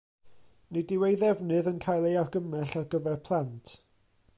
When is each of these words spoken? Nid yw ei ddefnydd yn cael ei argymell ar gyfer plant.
Nid 0.75 0.93
yw 0.95 1.05
ei 1.09 1.19
ddefnydd 1.23 1.69
yn 1.73 1.77
cael 1.85 2.09
ei 2.13 2.19
argymell 2.23 2.77
ar 2.83 2.89
gyfer 2.95 3.23
plant. 3.29 3.79